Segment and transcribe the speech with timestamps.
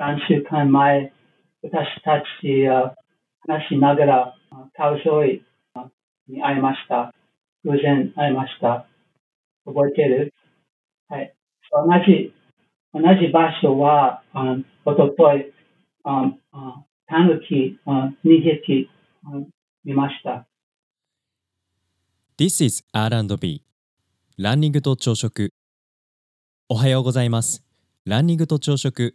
[0.00, 1.12] 3週間前、
[1.62, 2.64] 私たち
[3.46, 5.44] 話しながら、あカウソイ
[6.26, 7.12] に会いました。
[7.64, 8.86] 偶然会いました。
[9.66, 10.32] 覚えてる？
[11.08, 11.34] はい。
[11.70, 12.32] 同じ、
[12.94, 14.22] 同じ場所は、
[14.86, 15.52] おととい、
[16.04, 18.88] ああタヌキあ2匹
[19.26, 19.28] あ
[19.84, 20.46] 見ました。
[22.38, 23.62] This is R&B
[24.38, 25.52] ランニングと朝食
[26.70, 27.62] おはようございます
[28.06, 29.14] ランニングと朝食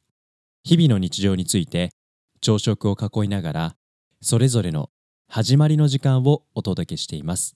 [0.63, 1.89] 日々の日常について
[2.39, 3.75] 朝食を囲いながら
[4.21, 4.91] それぞれの
[5.27, 7.55] 始まりの時間をお届けしています。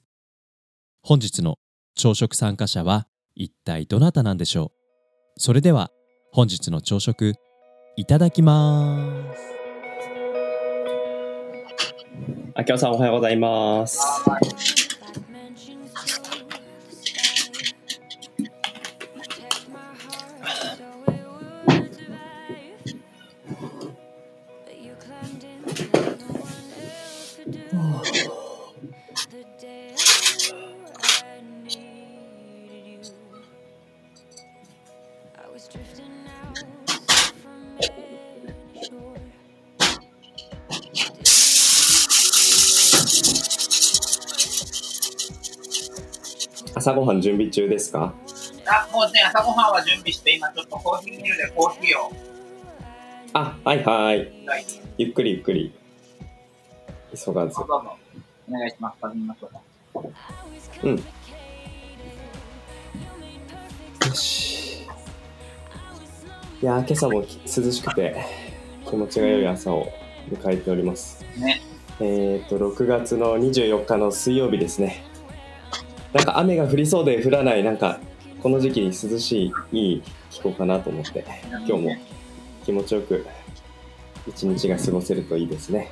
[1.04, 1.60] 本日の
[1.96, 4.72] 朝食参加者は一体どなたなんでしょ
[5.38, 5.40] う？
[5.40, 5.92] それでは
[6.32, 7.36] 本日の朝食
[7.96, 9.40] いただきます。
[12.56, 14.00] あきおさんおはようございます。
[46.76, 48.14] 朝ごはん準備中ですか？
[48.68, 52.12] あ、もうね、朝ごはんは準備して、今ちょっとコーヒーミルでコーヒーを。
[53.34, 54.18] あ、はいはい。
[54.46, 54.66] はい、
[54.98, 55.74] ゆっくりゆっくり。
[57.16, 57.68] 急がずどう。
[57.68, 57.98] ぞ。
[58.50, 58.98] お願いします。
[59.02, 59.62] 始めましょうか。
[60.84, 60.96] うん。
[60.96, 61.00] よ
[64.14, 64.82] し。
[66.62, 67.28] いやー、今朝も涼
[67.72, 68.26] しくて
[68.90, 69.88] 気持ちが良い朝を
[70.30, 71.24] 迎えております。
[71.38, 71.62] ね。
[72.02, 75.04] えっ、と、6月の24日の水曜日ですね。
[76.16, 78.00] なんか雨が降りそうで降らない、なんか
[78.42, 81.26] この時期に涼しい、いい気候かなと思って、
[81.68, 81.96] 今日も
[82.64, 83.26] 気持ちよく
[84.26, 85.92] 一日が過ごせるといいですね。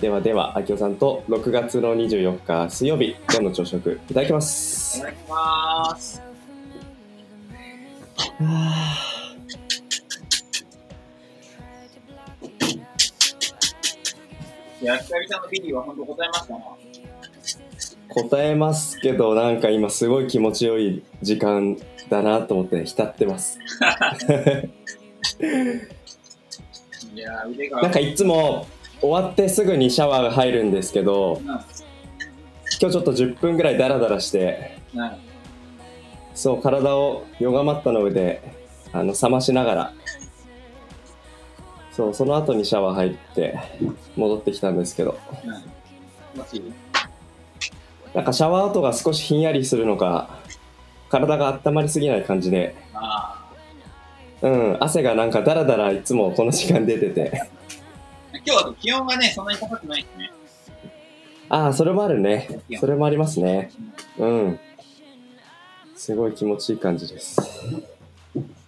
[0.00, 5.00] ではでは、あきおさんと6月の24日水曜日、今日の朝食いただきます。
[5.00, 6.22] お願いします。
[14.80, 16.60] いや、久々のビリーは本当ございましたな。
[18.16, 21.76] 答えますけど、なんか今すごい気持ちよい時間
[22.08, 23.58] だなと思って浸ってます。
[27.14, 27.82] いや、腕が。
[27.82, 28.66] なんかいつも
[29.02, 35.10] 終わってすぐにシャワーが入るんですけど、うん、今日ちょっと10分ぐらいダラダラして、うん、
[36.34, 38.40] そう、体をヨガマットの上で
[38.94, 39.92] あの冷ましながら、
[41.92, 43.58] そう、その後にシャワー入って
[44.16, 45.76] 戻ってきたんですけど、うん。
[48.16, 50.40] なんかシャワー後が少しひんやりするのか、
[51.10, 53.46] 体が温まりすぎない感じで、あ
[54.40, 60.32] うん、汗がなんかダラダラいつもこの時間出てて、ー今日は気温がね、そんなに高くないですね。
[61.50, 62.62] ああ、それもあるね。
[62.80, 63.70] それもありますね。
[64.16, 64.60] うん。
[65.94, 67.38] すごい気持ちいい感じです。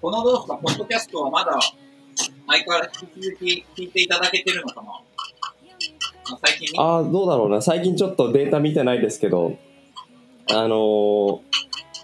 [0.02, 1.58] このどうですか、ポッドキャストはまだ
[2.46, 5.07] 相変わらず引き続き聞いていただけてるのかなあ
[6.36, 7.62] 最近見ああ、どうだろうな。
[7.62, 9.56] 最近ちょっとデータ見てないですけど、
[10.50, 11.38] あのー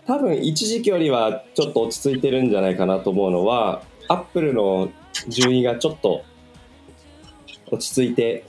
[0.06, 4.90] 多分一時期よりはちょっと落ち着いてるんじゃないかなと思うのは、アップルの
[5.28, 6.24] 順位がちょっと
[7.70, 8.44] 落ち着いて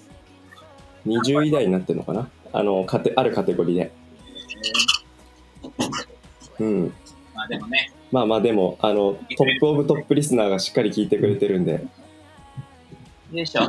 [1.05, 3.91] 20位台になってるのかなあの、カテあるカテゴリーで。
[6.59, 6.93] うん。
[7.33, 11.85] まあでもね、まあまあでも、あの、トップオブトップリスナーがしっかり聞いてくれてるんで、
[13.31, 13.61] よいしょ。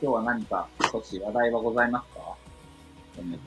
[0.00, 2.20] 今日は何か少し話題はございますか？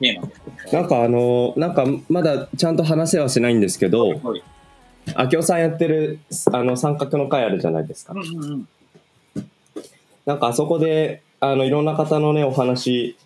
[0.00, 0.34] テーマで
[0.68, 4.42] すなんかあの、なんかまだちゃんと話せはしないんですけど、はい
[5.18, 6.20] 明夫さんやってる
[6.52, 8.20] あの三角の会あるじゃないですかうん。
[8.20, 8.68] うんうん。
[10.24, 13.16] なんかあそこで、あの、いろんな方のね、お話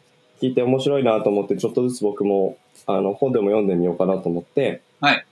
[0.41, 2.56] 聞いて面白いなと思って、ちょっとずつ僕も、
[2.87, 5.26] あの、本でも読んでみようかなと思って、はい。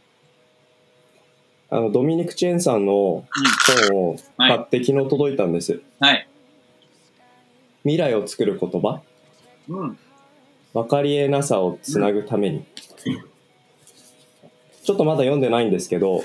[1.70, 5.80] あの、ドミニク・チェーンさんの本を買って昨日届いたんです。
[5.98, 6.28] はい。
[7.84, 9.00] 未来を作る言葉？
[9.68, 9.98] うん。
[10.72, 12.64] 分かりえなさをつなぐために。
[14.82, 16.22] ちょっとまだ読んでないんですけど、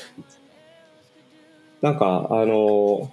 [1.81, 3.11] なんか、あの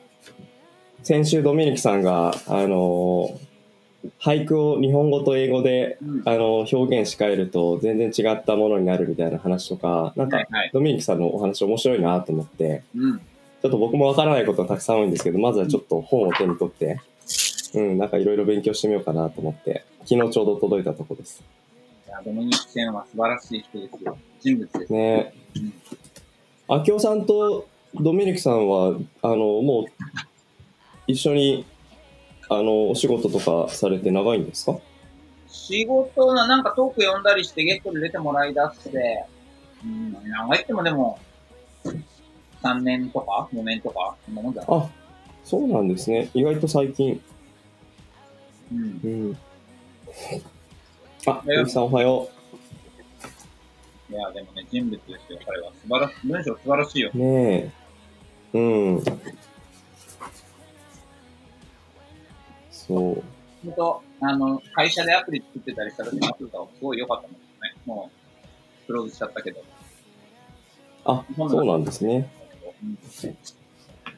[1.03, 3.39] 先週ドミニクさんが、あの
[4.21, 6.23] 俳句を日本語と英語で、うん。
[6.25, 10.71] あの表現し変えると全然違ったものになるみたいな話とか、なんかはい、はい。
[10.73, 13.19] ドミニクさんのお話面白いなと思って、うん。
[13.19, 17.01] ちょっと僕もわからないことがたくさん多いんですけど、まずはちょっと本を手に取って、
[17.75, 21.43] うん、なんかいろいろ勉強してみようかなと思って、昨日ちょうど届いたとこです。
[22.07, 24.19] いや、ドミニク・チェーンは素晴らしい人ですよ。
[24.41, 24.93] 人物です。
[24.93, 25.35] ね
[26.69, 29.93] あきおさんとドミニクさんは、あの、もう、
[31.07, 31.65] 一緒に、
[32.49, 34.79] あの、お仕事とかされて長いんですか？
[35.49, 39.25] 仕事のなんかトーク読んだりしてゲストで出てもらいだして、
[39.85, 41.19] うん、長いってもでも、
[42.63, 44.89] 3年とか ?4 年とかそんなもんじゃないあ、
[45.45, 46.31] そうなんですね。
[46.35, 47.21] 意外と最近。
[48.73, 49.01] うん。
[49.03, 49.39] うん。
[51.27, 52.29] あ、ゆきさんおはよ
[54.09, 55.73] いや、でもね、人物ですよ、彼は。
[55.73, 56.27] 素晴らしい。
[56.29, 57.11] 文章素晴らしいよ。
[57.15, 57.19] う。
[57.19, 57.25] ね
[57.59, 57.71] え。
[58.55, 59.05] うん。
[62.71, 63.23] そう。
[63.65, 67.39] 本当あの、会社でアプリ作ってたりした時のアプリとかすごい良かったもんね。
[67.85, 68.11] も
[68.85, 69.63] う、クローズしちゃったけど。
[71.05, 72.31] あ、そうなんですね。
[72.83, 72.99] うん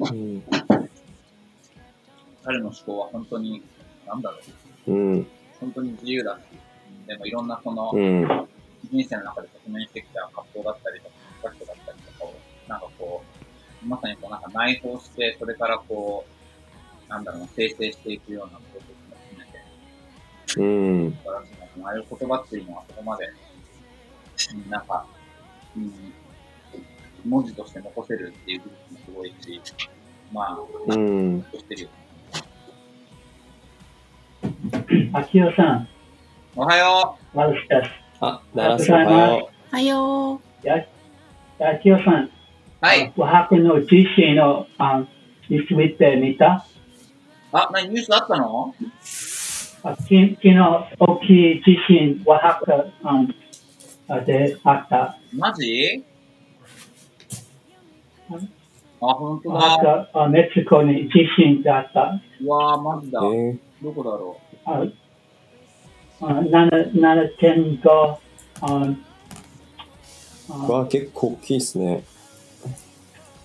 [0.00, 0.42] うん。
[2.44, 3.62] 彼の思考は本当に、
[4.08, 4.38] なんだろ
[4.86, 4.92] う。
[4.92, 5.26] うん。
[5.60, 6.40] 本当に自由だし、
[7.06, 8.48] でもいろんなその、うん。
[8.90, 12.34] 人生の中で直面してきた葛藤だったりとか、難しさだったりとかを、
[12.68, 13.22] なんかこ
[13.84, 21.12] う、まさにこうなんか内包して、それからこう、なんだろうな、生成していくようなプロセスも含めて、うん。
[21.12, 21.88] 素晴らしいなと。
[21.88, 25.04] ああいう言葉っていうのはそこまで、うんなんか、
[25.76, 25.92] うん、
[27.28, 29.60] 文字として残せるっていう技術もすごいし、
[30.32, 31.42] まあ、うん。
[31.50, 31.88] としてるよ。
[35.12, 35.88] 秋代さん、
[36.54, 37.90] おはよマルスです。
[38.20, 40.86] あ、奈良さんおはよはよや
[41.58, 42.30] 秋代さん、う。
[42.80, 43.12] はい。
[43.16, 45.04] 和白の地震のあ
[45.48, 46.66] ニュース見てみた？
[47.52, 48.74] あ、何ニュースあったの？
[49.84, 50.54] あき昨日
[50.98, 53.26] 大きい地震、和白あ
[54.08, 55.16] あであった。
[55.32, 56.04] マジ？
[58.30, 58.50] うん
[59.00, 59.68] あ、本当和だ。
[59.76, 62.20] 白あメキシコに地震があった。
[62.42, 63.20] うわー、マジだ。
[63.20, 64.92] どこだろああ7
[66.92, 68.18] 7.5
[68.60, 68.94] あ
[70.50, 72.04] あわあ、結構大きいですね。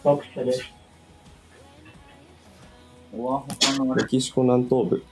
[0.03, 0.63] ボクサです。
[3.13, 3.21] う。
[3.21, 5.03] オアハカのあれメ、キシコ南東部、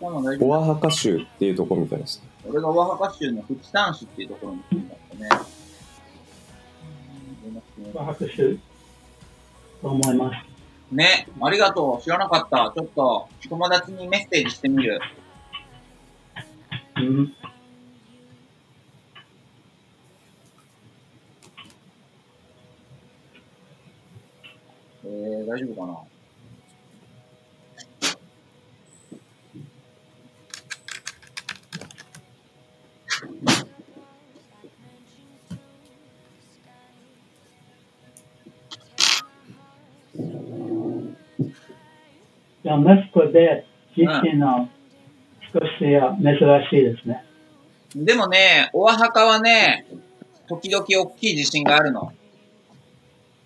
[0.00, 2.22] オアハカ州っていうところみたいです。
[2.48, 5.42] 俺がオアハカ州のフチタン市っていうところに住んだんだね。
[7.78, 8.58] うん和白州
[9.80, 10.57] と思います。
[10.90, 12.02] ね、ありがとう。
[12.02, 12.72] 知らなかった。
[12.74, 15.00] ちょっと、友達にメッセージしてみる。
[16.96, 17.34] うん
[25.04, 26.17] えー、大丈夫かな？
[42.68, 43.64] じゃあメキシコで
[43.96, 44.68] 地震の
[45.54, 47.24] 少し珍しいですね。
[47.96, 49.86] でもね、オアハカはね、
[50.50, 52.12] 時々大きい地震があるの。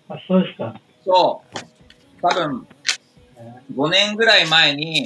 [0.09, 0.77] あ、そうですか。
[1.05, 1.57] そう。
[2.21, 2.67] 多分、
[3.37, 5.05] え5年ぐらい前に、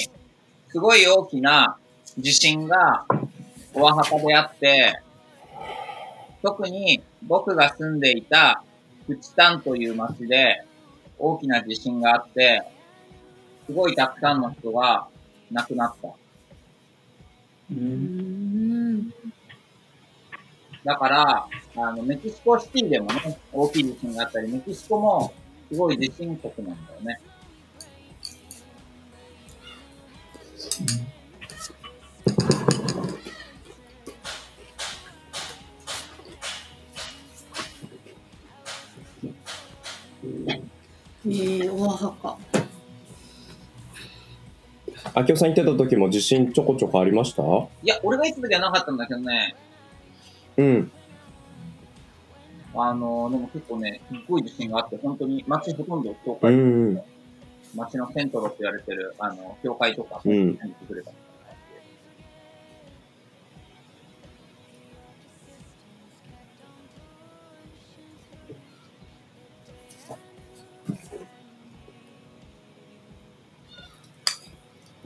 [0.70, 1.78] すごい大きな
[2.18, 3.06] 地震が、
[3.76, 5.00] オアハカであって、
[6.42, 8.64] 特に僕が住んでいた
[9.06, 10.64] フチタンという町で
[11.20, 12.64] 大きな地震があって、
[13.68, 15.08] すごいたくさんの人が
[15.52, 16.08] 亡くなった。
[17.70, 17.74] う。
[17.74, 19.10] ん。
[20.86, 25.34] だから、あの、メキシコシティでもね、大きい地震があったり、メキシコも
[25.70, 27.20] すごい地震国なんだよね。
[41.26, 42.37] えー、オアハカ。
[45.18, 47.42] あきおさん行ってた時も地震ちょこちょこありました？
[47.42, 47.46] い
[47.84, 49.56] や、俺がいつ時はなかったんだけどね、
[50.58, 50.92] うん。
[52.76, 57.02] あの、でも結構ね、すっごい地震があって、本当に街ほとんど倒う壊ん。
[57.76, 61.27] 街のセントロって言われてる、あの、教会とか、うん見てくれたみた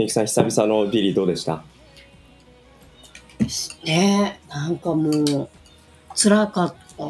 [0.01, 1.63] ゆきさん、久々のビリどうでした？
[3.84, 5.50] ねえ、なんかもう、
[6.15, 7.05] 辛かった。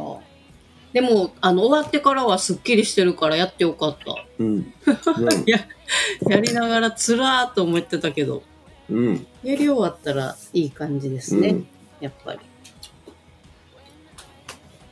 [0.94, 4.26] でも、あの、終わってからはすっきりしてるからやってよかった。
[4.40, 4.74] うん。
[6.28, 8.44] やりながらつらーと思ってたけど、
[8.90, 9.28] うん。
[9.44, 11.50] やり終わったらいい感じですね。
[11.50, 11.68] うん
[12.02, 12.40] やっぱり。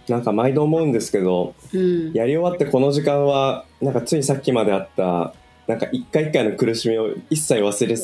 [0.07, 2.13] なんか毎度思うんですけど、うん。
[2.13, 5.33] やり終わってこの時間は、なんかついさっきまであった、
[5.69, 7.95] なんか一回一回の苦しみを一切忘れ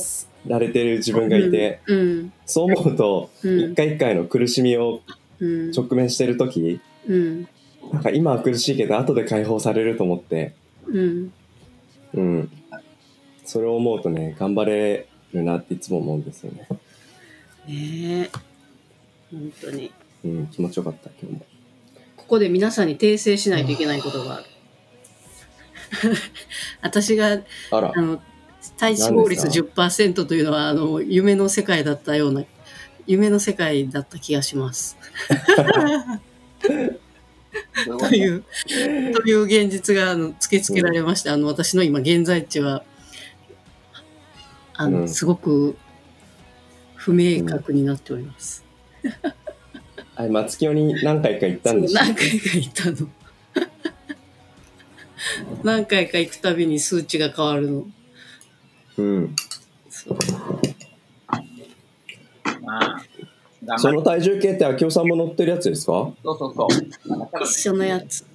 [0.54, 2.34] られてる自分がいて、うん。
[2.46, 5.02] そう思うと、うん一回一回の苦しみを
[5.40, 5.72] うん。
[5.72, 7.48] 直面してる時うん。
[7.92, 10.54] なんか今は苦しいけど後で解放されると思って
[10.86, 11.34] うん。
[12.14, 12.52] うん
[13.44, 16.68] それを思うとね頑張れるなっていつも思うんですよね
[17.68, 18.30] ねえ。
[19.32, 19.92] 本当に。
[20.24, 21.46] うん気持ちよかった今日も
[22.16, 24.44] ここで皆さんに訂正しないといけないことがある。
[26.86, 27.40] 私が、
[27.72, 28.22] あらあの、
[28.78, 32.44] 体脂肪率何です10%というのは、あの、夢の世界だったような、
[33.08, 34.98] 夢の世界だった気がします。
[37.86, 37.98] じ。
[37.98, 38.44] という、
[39.14, 41.34] という現実があの突きつけられました。
[41.34, 42.84] あの、私の今現在地は、
[44.74, 45.78] あの、うんすごく
[46.96, 48.64] 不明確になっております。
[50.16, 53.10] あれ松清に何回か行ったんでしょ何回か行ったの。
[55.64, 57.86] 何回か行くたびに数値が変わるの。
[58.98, 59.36] うん
[59.90, 60.18] そう
[62.62, 63.04] まあ、
[63.64, 63.92] 頑そ。
[63.92, 66.12] の体重計って明夫さんも乗ってるやつですか？
[66.24, 67.44] そうそうそう。
[67.44, 68.26] 一緒のやつ。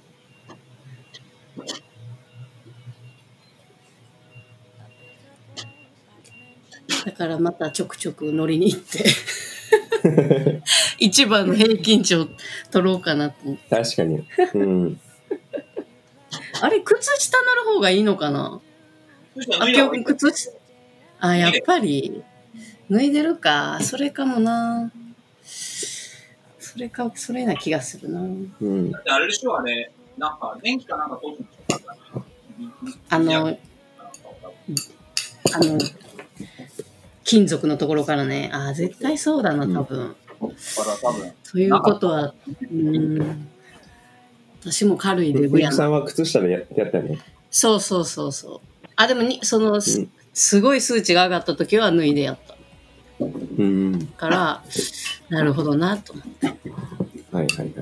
[7.05, 9.05] だからまたちょくちょく乗りに行って、
[10.99, 12.27] 一番の平均値を
[12.69, 13.63] 取ろうかなと思って。
[13.75, 14.99] 確かにうん
[16.61, 18.61] あれ、靴下乗る方がいいのかな？
[19.59, 20.51] あ、今日靴下。
[21.19, 22.23] あ、やっぱり、
[22.89, 23.79] 脱いでるか。
[23.81, 24.91] それかもな。
[25.43, 28.21] それか、それな気がするな。
[28.21, 28.23] う
[28.65, 32.23] んだってあれでしょ、あれ、なんか、電気かなんか通すんでしょ
[33.09, 33.51] あの、あ
[35.59, 35.79] の、
[37.23, 38.49] 金属のところからね。
[38.53, 40.15] あ、絶対そうだな、多分。
[40.39, 42.33] だから多分、ということは、
[42.71, 43.50] うん。
[44.61, 48.87] 私も軽いデみブやさんは靴下でややったよねそうそうそうそう。
[48.95, 52.55] あ、でもに、その、すうんすごい数値が上がった時は脱いでやった。
[53.19, 54.63] うんから、
[55.27, 56.47] なるほどなと思って。
[56.47, 56.57] はい
[57.33, 57.73] はいはい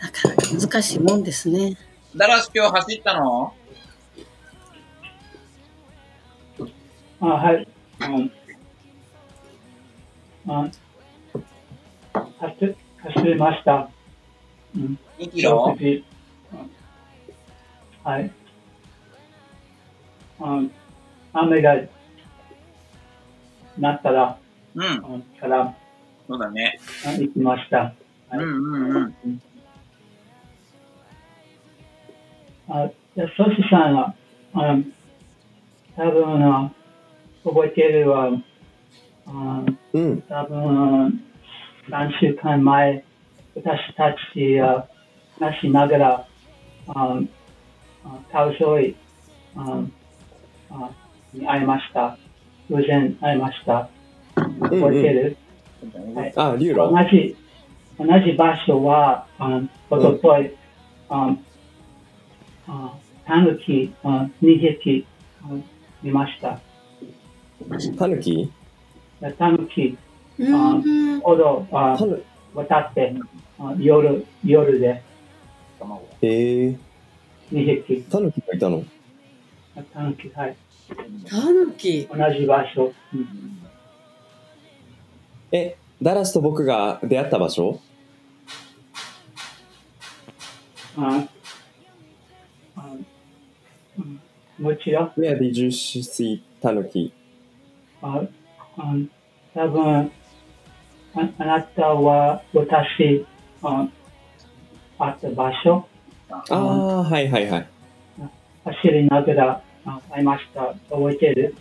[0.00, 1.76] なかなか難しいもんですね。
[2.16, 3.54] ダラス今日走ったの？
[7.20, 7.68] あはい。
[8.00, 8.32] うん。
[10.46, 10.70] あ
[12.40, 13.90] 走走りました。
[14.76, 14.98] うん。
[15.18, 16.04] ?2 キロ？6時
[16.52, 18.30] うんはい。
[20.40, 20.70] うん。
[21.32, 21.74] 雨が
[23.78, 24.38] なったら、
[24.74, 25.74] うん、うんから
[26.26, 26.78] そうだね。
[27.06, 27.94] あ行きました。
[28.32, 29.42] うんうんうん。
[32.68, 34.14] あじゃあ、ソシさんは、
[34.54, 34.76] あ
[35.96, 36.72] 多分あ
[37.44, 38.30] 覚えてるは、
[39.26, 41.24] あうん多分
[41.90, 43.04] 3週間前、
[43.56, 44.86] 私たちあ
[45.38, 46.26] 話しながら、
[46.88, 47.20] あ
[48.04, 48.96] あカウソイ
[49.56, 49.82] あ
[50.70, 50.90] あ
[51.32, 52.18] に会いました。
[52.70, 53.88] 偶然会いました。
[54.34, 55.36] 覚えてる、
[56.14, 57.36] はいあリュウロ同じ、
[57.98, 60.54] 同じ場所は、あおととい、
[61.08, 61.36] あ
[62.66, 62.94] あ
[63.24, 65.06] タヌキあ2匹
[65.42, 65.48] あ
[66.02, 66.58] 見ました。
[67.98, 68.50] タヌキ？
[69.20, 69.96] でタヌキ
[70.38, 71.20] うん。
[71.20, 72.22] ほどあタヌ
[72.54, 73.14] 渡って
[73.58, 75.02] あ夜夜で。
[75.78, 76.08] 卵。
[76.22, 76.76] へえ。
[77.52, 78.02] 2匹。
[78.10, 78.84] タヌキがいたの？
[79.92, 80.56] タヌキ、はい、
[81.26, 82.06] タヌキ？
[82.06, 82.92] 同じ場所。
[83.12, 83.62] うん。
[85.52, 87.80] えダラスと僕が出会った場所？
[90.96, 91.26] あ
[92.76, 92.86] あ
[93.98, 94.20] うん。
[94.58, 97.12] もちろん Where did you see タヌキ。
[98.02, 98.22] あ
[98.76, 98.94] あ
[99.54, 100.10] 多分
[101.14, 103.24] ああなたは私
[103.64, 103.88] あ
[104.98, 105.86] 会った場所
[106.30, 107.66] ああはいはいはい
[108.64, 110.74] 走りながらあ会いました。
[110.90, 111.54] 覚えてる？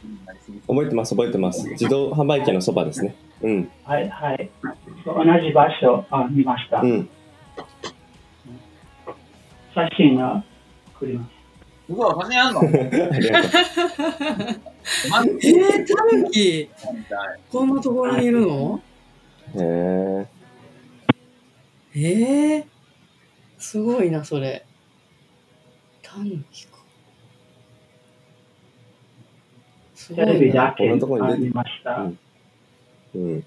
[0.67, 4.49] 覚えてます覚えてます自動販売機のそばですねうんはいはい。
[5.05, 5.13] 同
[5.45, 6.79] じ場所あ見ました。
[6.81, 7.09] うん
[9.75, 10.43] 写真が
[10.95, 11.31] 送ります。
[11.87, 12.59] すごい、写真あんの？
[12.63, 13.51] ありがとう。
[15.09, 16.69] マジえー、タヌキ？
[17.51, 18.79] こんなところにいるの？
[19.55, 20.27] へえ。
[21.95, 22.67] ええ
[23.59, 24.65] すごいな、それ。
[26.01, 26.77] タヌキか。
[29.95, 30.51] すごテレビ。
[30.51, 31.95] だけこんなとこに出てありました。
[32.01, 32.19] うん
[33.15, 33.43] うん。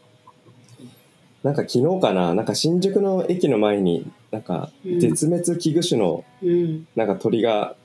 [1.43, 6.87] なんか昨日かな、なんか新宿の駅の前に、なんかうん絶滅危惧種のうん。
[6.97, 7.77] なんか鳥が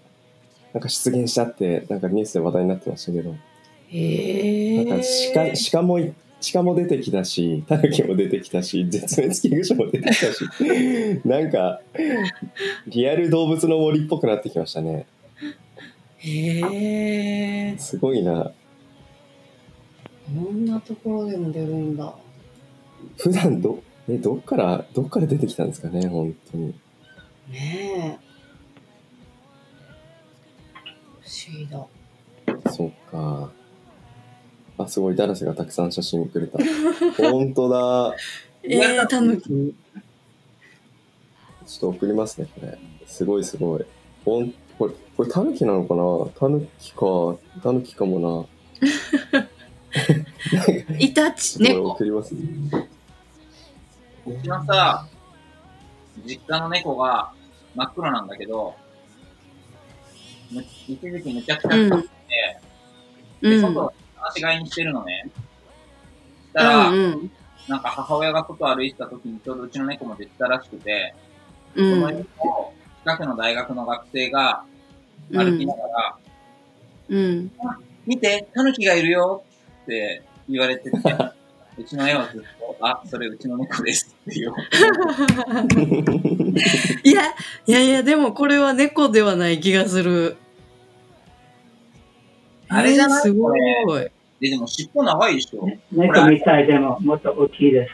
[0.73, 3.35] なんか出現したってなんかニュースで話題になってましたけど、
[3.91, 10.45] ええなんか鹿鹿もい鹿も出てきたし、タヌキも出てきたし、絶滅危惧種も出てきたし、
[11.25, 11.81] なんか
[12.87, 15.05] リアル動物の森っぽくなってきましたね。
[16.17, 18.51] へえすごいな。
[20.33, 22.15] こんなところでも出るんだ。
[23.17, 26.73] 普段どえどっからどっから出てきたんですかね、本当に。
[27.49, 28.31] ねえ。
[31.21, 31.85] 不思議だ。
[32.71, 33.51] そうか。
[34.91, 36.59] あ、すごい、ダラスがたくさん写真くれた。
[37.17, 38.15] 本当だ。
[38.63, 39.73] えー、タヌキ。
[41.65, 42.77] ちょっと送りますね、これ。
[43.07, 43.85] すごいすごい。
[44.25, 46.03] ほんこれ、これタヌキなのかな？
[46.39, 47.05] タヌキか。
[47.63, 48.45] タヌキかもな。
[50.99, 51.89] イタチ、 これ猫。
[51.91, 52.41] 送ります、ね。
[54.27, 55.07] うちのさ、
[56.25, 57.31] 実家の猫が
[57.75, 58.75] 真っ黒なんだけど、
[60.51, 62.09] む一時期めちゃくちゃうん臭くて、
[63.41, 63.61] で、うん。
[63.61, 63.93] 外を放
[64.33, 65.25] し飼いにしてるのね。
[66.49, 67.31] したうら、んうん。
[67.67, 71.13] なんか母親が外歩いてた時にちょうどうちの猫も出てたらしくて、
[71.75, 72.15] うそのん。
[72.17, 72.73] 猫を
[73.03, 74.63] 近くの大学の学生が
[75.31, 76.17] 歩きながら、
[77.09, 77.51] うん。
[78.05, 79.43] 見て、タヌキがいるよ
[79.83, 80.97] って言われてて、
[81.77, 84.53] うちの絵はずっと、あ、それうちの猫ですっていう。
[87.03, 87.21] いや、
[87.67, 90.37] いやいや、でもこれは猫ではない気がする。
[92.69, 93.19] あれじゃない？
[93.19, 94.11] えーすごこい。
[94.41, 97.91] で、でも尻尾長いでしょね猫みたいでももっと大きいです。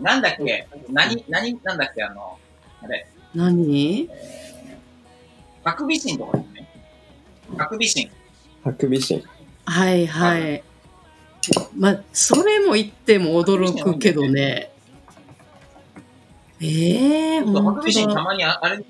[0.00, 0.68] なんだっけ？
[0.88, 2.04] 何、何、なんだっけ？
[2.04, 2.38] あの、
[2.80, 4.08] あれ、何？
[5.64, 6.68] ハクビシンとかですね。
[7.58, 8.10] ハクビシン。
[8.62, 9.22] ハクビシン。
[9.66, 10.62] はいはい。
[11.76, 14.70] まあ、それも言っても驚くけどね。
[16.60, 18.22] ええー、ハほんクビシンた。
[18.22, 18.84] まにああれ、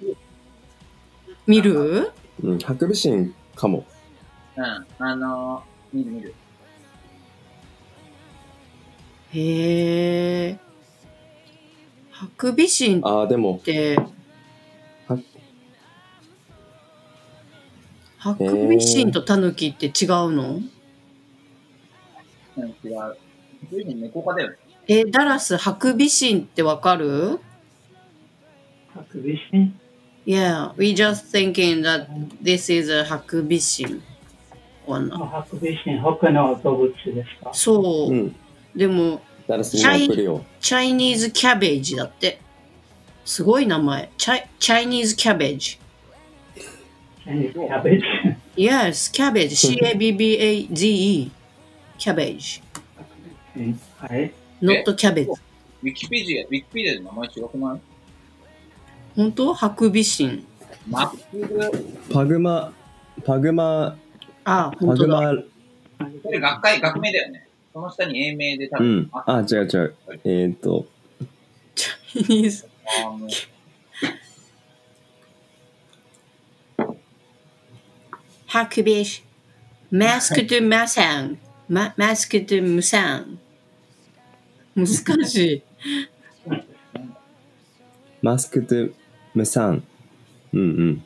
[1.46, 2.12] 見る？
[2.42, 3.86] うん、ハクビシンかも。
[4.56, 6.34] うん、あのー、見る見る。
[9.34, 10.58] へえ。
[12.10, 15.18] ハクビシンっああ、でも、ては、
[18.18, 20.60] ハクビシンとタヌキって違うの？
[22.56, 23.16] うん、違う。
[24.88, 27.38] え、ダラス、ハクビシンってわかる？
[28.94, 29.78] ハクビシン
[30.26, 32.08] ？Yeah, we just thinking that
[32.42, 34.02] this is a ハクビシン。
[34.86, 37.50] ハクビシン、他の動物ですか？
[37.52, 38.16] そうう。
[38.16, 38.34] ん。
[38.78, 40.44] でも、ダラスにも送るよ。
[40.60, 42.38] チャイニーズキャベージだって。
[43.24, 44.08] すごい名前。
[44.16, 45.80] チャイチャイニーズキャベージ。
[47.24, 48.04] キャベジ。
[48.56, 51.30] Yes, キャベージ？C-A-B-B-A-Z-E。
[51.98, 52.62] キャベージ。
[53.98, 54.32] はい。
[54.62, 55.32] not キャベツ。
[55.82, 57.80] ウィキペディア、ウィキペディアで名前違くない？
[59.16, 59.54] 本当？
[59.54, 60.46] ハクビシン。
[62.12, 62.72] パグマ、
[63.24, 63.98] パグマ、
[64.44, 65.32] あ、パ本当だ。
[65.32, 65.48] グ
[65.98, 67.47] マ、これ学会、学名だよね。
[67.72, 69.10] その下に英名で多分、うん。
[69.12, 69.94] あ、違う違う。
[70.24, 70.86] えーっと、
[71.74, 72.68] チャイニーズ。
[78.46, 79.22] ハクビシ
[79.92, 79.98] ン。
[79.98, 81.38] マスクドゥマサン。
[81.68, 83.38] ママスクドゥムサン。
[84.74, 84.86] 難
[85.26, 85.62] しい。
[88.22, 88.94] マスクトゥ
[89.34, 89.84] ムサン。
[90.54, 91.04] うんうん。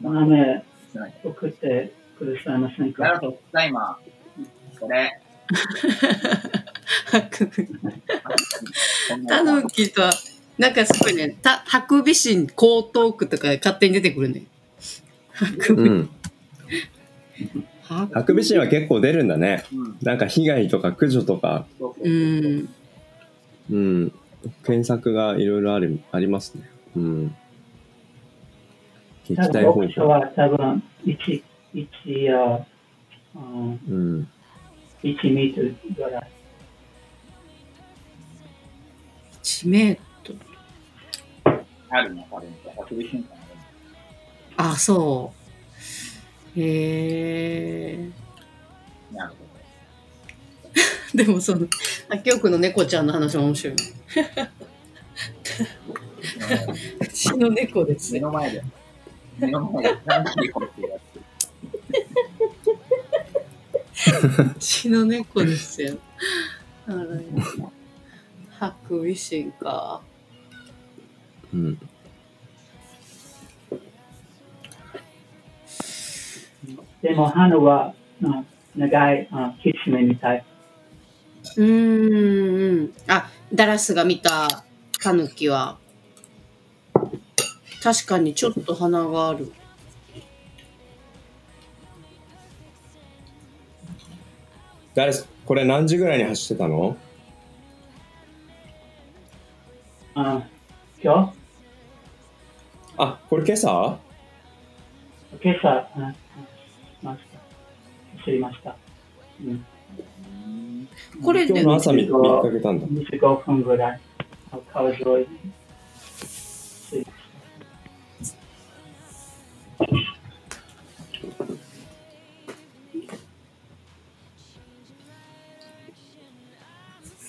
[0.00, 3.02] 豆しない送ってくださいませんか？
[3.02, 3.66] なるほど、タ
[4.74, 4.88] イマー。
[4.88, 5.20] これ、
[9.28, 10.12] タヌキとは、
[10.58, 14.44] なんかすごいね、たハクビシン江東区とか勝手に出てくるね。
[15.32, 16.10] ハクビ、うん。
[17.82, 19.64] ハハクビシンは結構出るんだね。
[19.72, 22.68] うん、なんか被害とか駆除とか、そうん。
[23.70, 24.12] うん。
[24.64, 26.70] 検索がいろいろある、ありますね。
[26.96, 27.36] うん。
[29.28, 31.42] 撃多分退方は多分1、
[31.74, 32.66] 1や、
[33.34, 34.28] うん、うん。
[35.04, 36.30] 1メートルぐらい。
[39.42, 40.00] 知名度。
[41.90, 42.26] あるの、
[44.56, 45.34] あそ
[46.56, 46.60] う。
[46.60, 48.08] へえ。
[49.12, 49.36] なるほ
[51.16, 51.68] でもその、
[52.08, 53.76] あきおくんの猫ちゃんの話は面白い。
[57.00, 57.94] うちの猫でど。
[57.94, 58.20] 目すね。
[58.20, 58.62] の前で。
[59.38, 61.20] 目の前で楽しいことやって
[64.58, 65.98] 血の猫ですよ。
[66.86, 67.06] あら
[68.50, 70.02] ハクビシンか。
[71.52, 71.78] うん。
[77.02, 80.44] でも、花は、うん長い、うん、キツネみたい。
[81.56, 82.92] うーん。
[83.06, 84.64] あ、ダラスが見た
[85.00, 85.78] タヌキは、
[87.82, 89.52] 確かにちょっと鼻がある。
[94.94, 95.12] 誰
[95.44, 96.96] これ何時ぐらいに走ってたの？
[100.16, 100.44] うん、今
[101.02, 101.32] 日
[102.96, 103.98] あ、これ今朝？
[105.42, 105.88] 今朝、
[107.02, 108.18] ました。
[108.18, 108.76] 走りました。
[109.40, 109.66] うん、
[111.24, 112.86] これで今日の朝見見かけたんだ。
[112.86, 114.00] 25分ぐらい、
[114.72, 115.02] 川沿い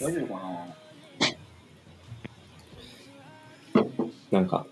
[0.05, 0.41] 大丈夫か
[4.31, 4.39] な？
[4.39, 4.65] なんか、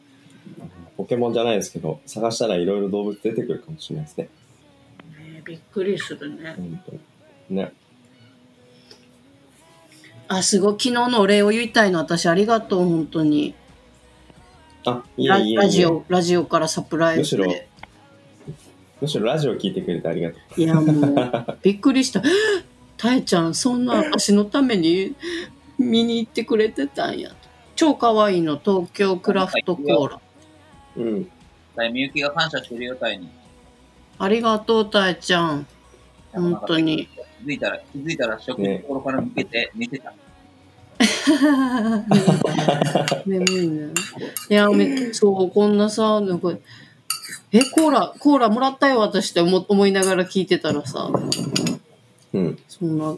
[0.97, 4.29] ポケモンじゃないですけど、探したらいろいろ動物出てくるかもしれないですね。
[5.17, 6.53] ねびっくりするね。
[6.57, 6.99] 本当に
[7.49, 7.71] ね。
[10.27, 10.73] あ、すごい。
[10.73, 11.99] 昨日のお礼を言いたいの。
[11.99, 13.55] 私、ありがとう、本当に。
[14.85, 17.67] あ、いラえいえいえラジオ、ラジオからサプライむしろズで。、
[19.01, 20.61] むしろラジオ聞いてくれてありがとう。
[20.61, 22.21] いや、もう、 びっくりした。
[23.03, 25.13] たえちゃん、そんな私のために
[25.77, 27.31] 見に行ってくれてたんや。
[27.75, 30.21] 超可愛いの、東京クラフトコーラ。
[30.95, 31.29] うん。
[31.75, 33.27] だいみゆきが感謝してるよ、たいに。
[34.17, 35.67] ありがとう、たえちゃん。
[36.31, 37.09] 本当に。
[37.45, 40.13] 気づいたら、気づいたら食のところから抜けて寝てた。
[43.25, 43.87] 眠いね。
[44.49, 46.53] いや、めそう、こんなさ、なんか、
[47.51, 51.09] え、コーラ、コーラもらったよ、私って思思いながら聞いてたらさ、
[52.33, 52.59] うん。
[52.67, 53.17] そんな、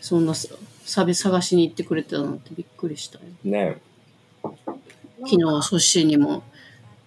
[0.00, 3.24] そんなさ、サビ探しに行ってくれてたなんてびっくりしたよ。
[3.44, 3.78] ね
[5.20, 6.42] 昨日、ソッシーにも、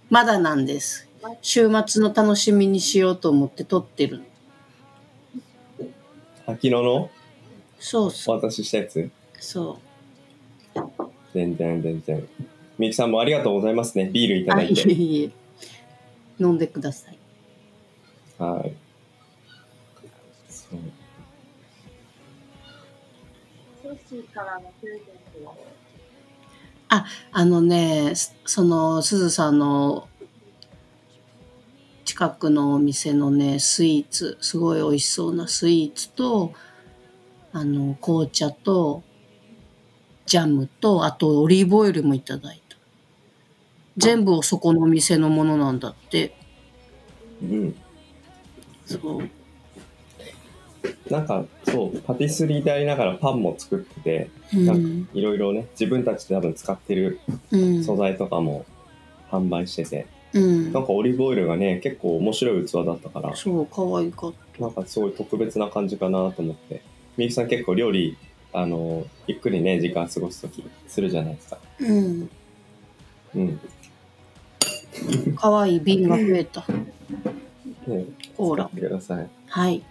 [0.10, 1.08] まだなんです。
[1.42, 4.24] 週末の楽しみにしようと思って撮ってるの。
[6.48, 6.96] 昨日の？
[6.96, 7.10] お
[7.80, 9.12] そうそう、渡ししたやつ？
[9.40, 9.80] そ
[10.76, 10.82] う。
[11.34, 12.28] 全然全然。
[12.78, 14.10] みゆきさんもありがとうございますね。
[14.12, 14.92] ビールいたあ、いえだいて。
[14.92, 15.32] いえ。
[16.40, 17.18] 飲んでください。
[18.40, 18.74] はい。
[27.32, 30.10] あのね、すその、すずさんの
[32.06, 36.54] 近くのお店のね、スイーツ、すごい美味しそうなスイーツと、
[37.54, 39.04] あの、紅茶と、
[40.26, 42.78] ジャムと、あとオリーブオイルもいただいた。
[43.98, 46.36] 全部そこのお店のものなんだって。
[47.42, 47.76] うん。
[48.86, 49.30] そう。
[51.10, 54.30] なんか、そう、パティスリーでありながらパンも作ってて。
[55.14, 57.20] いろいろね、自分たちで多分使ってる
[57.52, 57.84] うん。
[57.84, 58.66] 素材とかも
[59.30, 64.62] 販売してて、うんなんかオリーブオイルがね、結構面白い器だったから、そう、可愛かった。
[64.62, 66.82] なんかすごい特別な感じかなと思って。
[67.18, 68.18] みゆきさん結構料理、
[68.54, 71.58] あの、ゆっくりね、時間過ごすときするじゃないですか。
[71.80, 72.30] うん。
[73.36, 73.60] うん。
[75.36, 76.64] 可愛い瓶が増えた。
[77.88, 78.06] ね、
[78.38, 79.28] コーラください。
[79.48, 79.84] はい。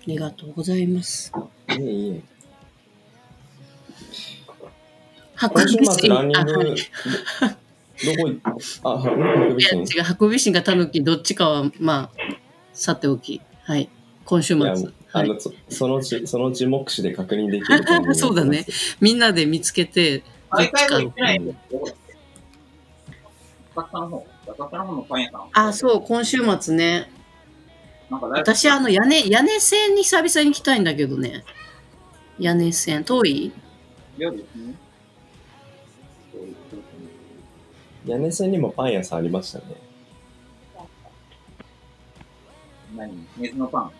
[0.00, 1.32] ありがとうございます。
[1.68, 2.22] いえいえ。
[5.34, 8.40] ハ今週末ランどこ行
[8.82, 12.20] あ、はハクビいやシン違う、ハクビシンかタヌキどっちかは、まあ、
[12.72, 13.40] さておき。
[13.62, 13.88] はい。
[14.24, 14.68] 今週末。
[14.68, 18.64] はいあの、そそのうち、そのうち目視で確認できるそうだね。
[19.00, 20.24] みんなで見つけて、ど
[20.62, 21.00] っちか。
[25.52, 27.10] あ、そう、今週末ね。
[28.28, 31.44] なんか大私、あの、屋根、屋根線に久々に行きたいんだけどね。
[32.38, 33.04] 屋根線。
[33.04, 33.52] 遠い？
[34.18, 34.74] 夜ですね。
[38.06, 39.64] 屋根線にもパン屋さんありましたね。
[42.96, 43.26] 何？
[43.36, 43.92] 水のパン？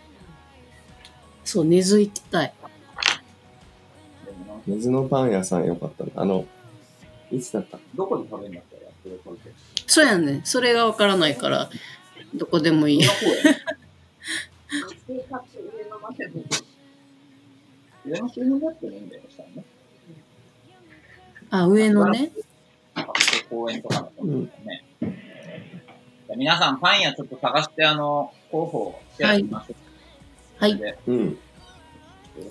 [1.45, 2.55] そう、根津行きたい。
[4.25, 6.11] でもな水のパン屋さんよかったな。
[6.17, 6.47] あの、
[7.31, 7.79] いつだった？
[7.95, 8.83] どこで食べるんだったら。
[9.87, 10.41] そうやね。
[10.45, 11.71] それがわからないから、
[12.35, 13.03] どこでもいい。
[18.07, 19.65] 上の収入だっていいんだよ、したらね。
[21.51, 22.31] あ、上のね。
[23.49, 24.51] 公園とかのところね。
[25.01, 29.77] じゃあ皆さん、パン屋ちょっと探して、あの、候補をシェアしましょう。
[30.63, 31.39] はいそれでうん。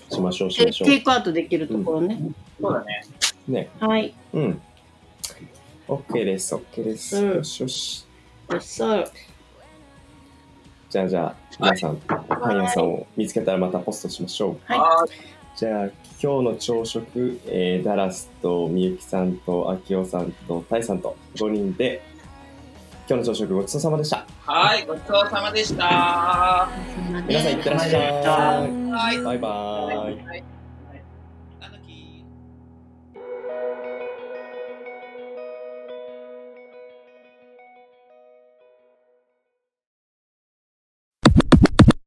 [0.09, 2.19] しましょう、しテましょテイクアウトできるところね。
[2.59, 3.05] そうだね。
[3.47, 3.51] う。
[3.51, 3.69] ね。
[3.79, 4.13] はい。
[4.33, 4.61] うん。
[5.87, 7.17] OK です、OK です。
[7.17, 8.05] うんよしよし。
[8.51, 9.05] よっしゃ。
[10.89, 14.57] じゃあじゃあ皆さん、パン屋さんを見つけたらまたポストしましょう。
[14.65, 15.09] はいはい。
[15.55, 15.85] じゃあ
[16.21, 22.01] 今日の朝食、えーダラスとみゆきさんとあきおさんとたいさんと5人で
[23.07, 24.25] 今日の朝食ごちそうさまでした。
[24.45, 26.69] はい、ごちそうさまでした。
[27.27, 28.23] 皆さんいってらっしゃい。
[28.23, 29.21] はい。
[29.21, 29.49] バイバ
[29.91, 30.25] イ。
[30.25, 30.58] はい